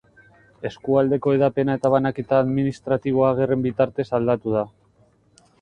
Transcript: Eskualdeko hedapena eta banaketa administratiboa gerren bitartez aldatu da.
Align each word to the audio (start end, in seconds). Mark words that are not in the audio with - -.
Eskualdeko 0.69 1.33
hedapena 1.35 1.75
eta 1.79 1.91
banaketa 1.97 2.41
administratiboa 2.45 3.31
gerren 3.41 3.67
bitartez 3.69 4.11
aldatu 4.21 4.57
da. 4.57 4.69